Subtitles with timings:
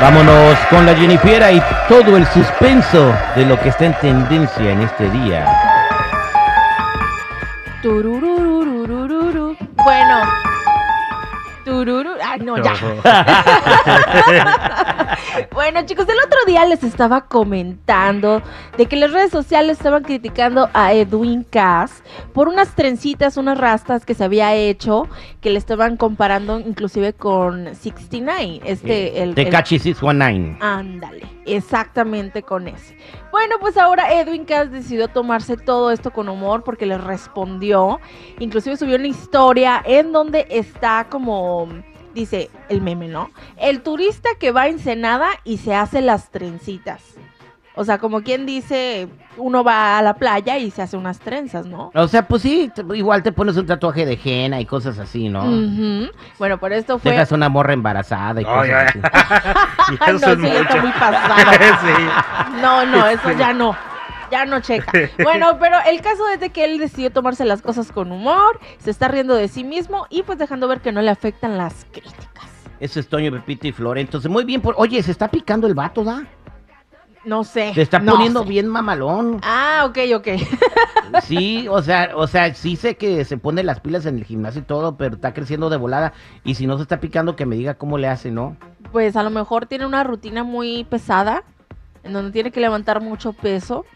[0.00, 4.82] Vámonos con la Jennifiera y todo el suspenso de lo que está en tendencia en
[4.82, 5.46] este día.
[7.82, 9.56] Tururururururu.
[9.84, 10.20] Bueno.
[11.64, 12.10] Tururu.
[12.22, 12.74] Ay, no, ya.
[15.52, 18.42] bueno, chicos, el otro día les estaba comentando
[18.76, 24.04] de que las redes sociales estaban criticando a Edwin Cass por unas trencitas, unas rastas
[24.04, 25.08] que se había hecho,
[25.40, 28.60] que le estaban comparando inclusive con 69.
[28.64, 30.58] Este, el, el- Tecachi 619.
[30.60, 32.96] Ándale, exactamente con ese.
[33.30, 38.00] Bueno, pues ahora Edwin Cass decidió tomarse todo esto con humor porque le respondió.
[38.38, 41.68] Inclusive subió una historia en donde está como,
[42.16, 43.30] dice el meme, ¿no?
[43.56, 47.02] El turista que va a Ensenada y se hace las trencitas.
[47.78, 51.66] O sea, como quien dice, uno va a la playa y se hace unas trenzas,
[51.66, 51.90] ¿no?
[51.94, 55.44] O sea, pues sí, igual te pones un tatuaje de henna y cosas así, ¿no?
[55.44, 56.10] Ujú.
[56.38, 57.12] Bueno, por esto fue...
[57.12, 59.00] Dejas una morra embarazada y cosas así.
[60.00, 61.34] Ay, no, es sí, está muy pasado.
[61.86, 62.60] Sí.
[62.62, 63.76] No, no, eso ya no.
[64.30, 64.92] Ya no checa.
[65.22, 68.90] Bueno, pero el caso es de que él decidió tomarse las cosas con humor, se
[68.90, 72.50] está riendo de sí mismo y pues dejando ver que no le afectan las críticas.
[72.80, 73.98] Eso es Toño, Pepito y Flor.
[73.98, 74.60] Entonces, muy bien.
[74.60, 74.74] Por...
[74.78, 76.26] Oye, se está picando el vato, ¿da?
[77.24, 77.74] No sé.
[77.74, 78.48] Se está no poniendo sé.
[78.48, 79.40] bien mamalón.
[79.42, 80.28] Ah, ok, ok.
[81.22, 84.60] Sí, o sea, o sea, sí sé que se pone las pilas en el gimnasio
[84.60, 86.12] y todo, pero está creciendo de volada.
[86.44, 88.56] Y si no se está picando, que me diga cómo le hace, ¿no?
[88.90, 91.44] Pues a lo mejor tiene una rutina muy pesada,
[92.02, 93.86] en donde tiene que levantar mucho peso.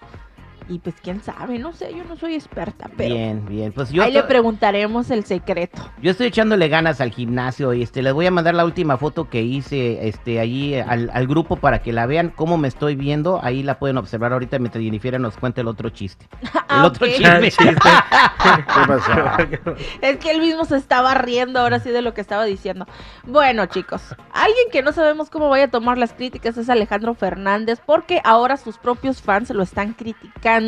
[0.71, 3.73] Y pues quién sabe, no sé, yo no soy experta, pero Bien, bien.
[3.73, 5.83] Pues yo, ahí le preguntaremos el secreto.
[6.01, 9.29] yo estoy echándole ganas al gimnasio y este les voy a mandar la última foto
[9.29, 13.41] que hice este allí al, al grupo para que la vean cómo me estoy viendo.
[13.43, 16.27] Ahí la pueden observar ahorita mientras Jennifer nos cuente el otro chiste.
[16.73, 17.13] Ah, el otro ok.
[17.15, 17.51] chisme.
[17.51, 19.13] ¿Qué pasó?
[20.01, 22.87] Es que él mismo se estaba riendo ahora sí de lo que estaba diciendo.
[23.27, 27.81] Bueno, chicos, alguien que no sabemos cómo vaya a tomar las críticas es Alejandro Fernández,
[27.85, 30.60] porque ahora sus propios fans lo están criticando,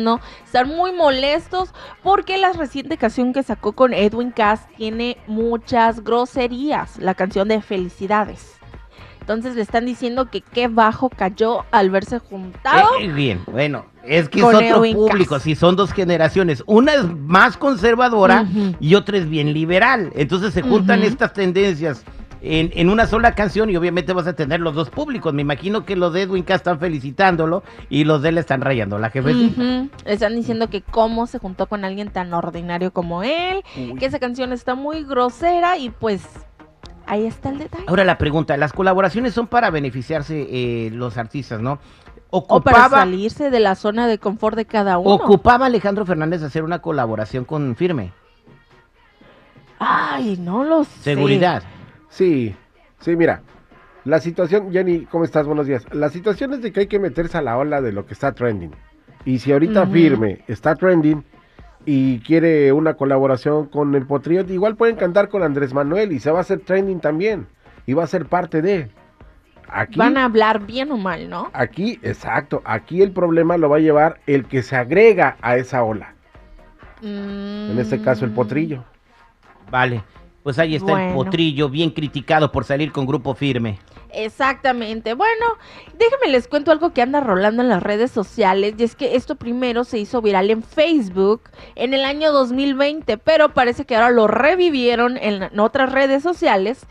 [0.45, 6.97] están muy molestos porque la reciente canción que sacó con Edwin Cass tiene muchas groserías,
[6.97, 8.53] la canción de Felicidades.
[9.21, 12.89] Entonces le están diciendo que qué bajo cayó al verse juntado.
[12.99, 15.43] Eh, bien, bueno, es que es otro Edwin público, Cass.
[15.43, 16.61] si son dos generaciones.
[16.65, 18.45] Una es más conservadora
[18.81, 20.11] y otra es bien liberal.
[20.15, 22.03] Entonces se juntan estas tendencias
[22.43, 25.33] en, en una sola canción y obviamente vas a tener los dos públicos.
[25.33, 28.99] Me imagino que los de Edwin Cass están felicitándolo y los de él están rayando
[28.99, 29.07] la.
[29.07, 29.21] Ujú.
[29.23, 33.63] Le Están diciendo que cómo se juntó con alguien tan ordinario como él,
[33.97, 36.27] que esa canción está muy grosera y pues
[37.05, 37.85] ahí está el detalle.
[37.87, 41.79] Ahora la pregunta, las colaboraciones son para beneficiarse eh, los artistas, ¿no?
[42.29, 45.11] O para Ocupaba, salirse de la zona de confort de cada uno.
[45.11, 48.11] ocupaba Alejandro Fernández hacer una colaboración con Firme.
[49.77, 50.91] Ay, no lo sé.
[51.01, 51.63] Seguridad.
[52.13, 52.55] Sí,
[52.99, 53.41] sí, mira.
[54.05, 55.47] La situación, Jenny, ¿cómo estás?
[55.47, 55.85] Buenos días.
[55.91, 58.33] La situación es de que hay que meterse a la ola de lo que está
[58.33, 58.71] trending.
[59.25, 61.23] Y si ahorita firme está trending
[61.85, 66.29] y quiere una colaboración con el Potrillo, igual pueden cantar con Andrés Manuel y se
[66.29, 67.47] va a hacer trending también.
[67.87, 68.89] Y va a ser parte de.
[69.69, 71.49] Aquí, Van a hablar bien o mal, ¿no?
[71.53, 72.61] aquí, exacto.
[72.63, 76.13] Aquí el problema lo va a llevar el que se agrega a esa ola.
[77.01, 78.35] En este caso, el Mm.
[78.35, 78.83] Potrillo.
[79.71, 80.03] Vale.
[80.43, 83.79] Pues ahí está el potrillo, bien criticado por salir con grupo firme.
[84.13, 85.13] Exactamente.
[85.15, 85.45] Bueno,
[85.97, 89.35] déjenme les cuento algo que anda rolando en las redes sociales y es que esto
[89.35, 91.43] primero se hizo viral en Facebook
[91.75, 96.85] en el año 2020, pero parece que ahora lo revivieron en, en otras redes sociales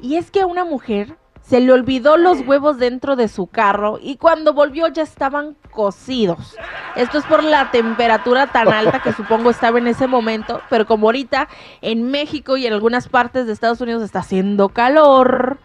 [0.00, 1.16] y es que a una mujer
[1.48, 6.56] se le olvidó los huevos dentro de su carro y cuando volvió ya estaban cocidos.
[6.96, 11.06] Esto es por la temperatura tan alta que supongo estaba en ese momento, pero como
[11.06, 11.48] ahorita
[11.82, 15.58] en México y en algunas partes de Estados Unidos está haciendo calor,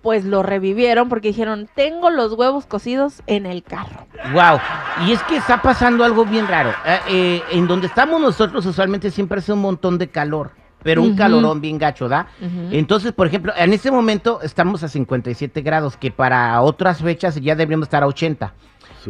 [0.00, 4.06] pues lo revivieron porque dijeron, tengo los huevos cocidos en el carro.
[4.32, 4.58] Wow.
[5.06, 6.70] Y es que está pasando algo bien raro.
[6.86, 10.52] Eh, eh, en donde estamos nosotros usualmente siempre hace un montón de calor.
[10.82, 12.28] Pero un calorón bien gacho, ¿da?
[12.70, 17.54] Entonces, por ejemplo, en este momento estamos a 57 grados, que para otras fechas ya
[17.54, 18.54] deberíamos estar a 80.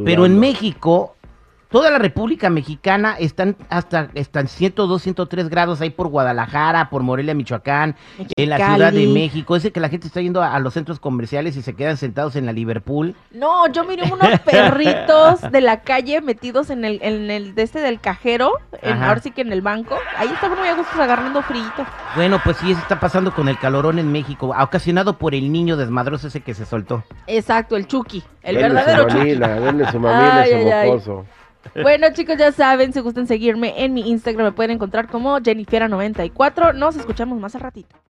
[0.05, 0.38] Pero en.
[0.38, 1.17] México
[1.70, 7.32] Toda la República Mexicana están hasta están 102, 103 grados ahí por Guadalajara, por Morelia,
[7.32, 7.94] Michoacán,
[8.37, 9.06] en la Ciudad de.
[9.06, 9.55] México.
[9.55, 12.34] Ese que la gente está yendo a, a los centros comerciales y se quedan sentados
[12.34, 13.14] en la Liverpool.
[13.31, 17.78] No, yo miré unos perritos de la calle metidos en el, en el de este
[17.81, 18.50] del cajero,
[18.82, 19.96] en, ahora sí que en el banco.
[20.16, 21.62] Ahí estaban muy a gusto agarrando frío.
[22.16, 25.76] Bueno, pues sí, eso está pasando con el calorón en México, ocasionado por el niño
[25.76, 27.05] desmadroso ese que se soltó.
[27.28, 29.19] Exacto, el Chucky, el Denle verdadero su Chucky.
[29.19, 30.90] mamila, denle su mamila, Ay, su ay, ay.
[31.82, 36.74] Bueno, chicos, ya saben, si gustan seguirme en mi Instagram, me pueden encontrar como Jennifiera94.
[36.74, 37.96] Nos escuchamos más al ratito.